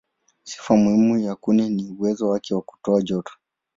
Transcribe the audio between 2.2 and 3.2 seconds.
wake wa kutoa